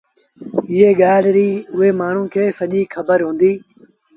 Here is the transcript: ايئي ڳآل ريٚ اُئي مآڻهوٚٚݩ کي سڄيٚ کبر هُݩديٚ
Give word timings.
ايئي 0.71 0.91
ڳآل 1.01 1.23
ريٚ 1.35 1.63
اُئي 1.75 1.89
مآڻهوٚٚݩ 1.99 2.31
کي 2.33 2.43
سڄيٚ 2.57 2.89
کبر 2.93 3.19
هُݩديٚ 3.27 3.57